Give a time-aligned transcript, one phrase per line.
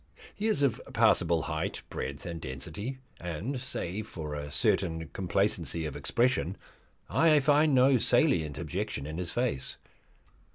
[0.33, 5.95] He is of passable height, breadth, and density, and, save for a certain complacency of
[5.95, 6.57] expression,
[7.07, 9.77] I find no salient objection in his face.